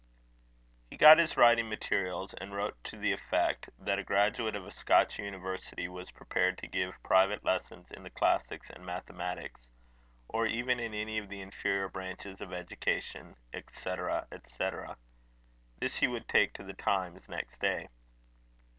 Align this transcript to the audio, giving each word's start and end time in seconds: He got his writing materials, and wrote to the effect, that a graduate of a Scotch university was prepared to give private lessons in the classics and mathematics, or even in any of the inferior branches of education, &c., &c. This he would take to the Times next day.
He 0.89 0.97
got 0.97 1.19
his 1.19 1.37
writing 1.37 1.69
materials, 1.69 2.33
and 2.33 2.55
wrote 2.55 2.75
to 2.85 2.97
the 2.97 3.11
effect, 3.13 3.69
that 3.77 3.99
a 3.99 4.03
graduate 4.03 4.55
of 4.55 4.65
a 4.65 4.71
Scotch 4.71 5.19
university 5.19 5.87
was 5.87 6.09
prepared 6.09 6.57
to 6.57 6.67
give 6.67 6.95
private 7.03 7.43
lessons 7.45 7.85
in 7.91 8.01
the 8.01 8.09
classics 8.09 8.71
and 8.71 8.83
mathematics, 8.83 9.61
or 10.27 10.47
even 10.47 10.79
in 10.79 10.95
any 10.95 11.19
of 11.19 11.29
the 11.29 11.41
inferior 11.41 11.87
branches 11.87 12.41
of 12.41 12.51
education, 12.51 13.35
&c., 13.53 13.61
&c. 13.75 14.69
This 15.77 15.97
he 15.97 16.07
would 16.07 16.27
take 16.27 16.53
to 16.53 16.63
the 16.63 16.73
Times 16.73 17.29
next 17.29 17.59
day. 17.59 17.89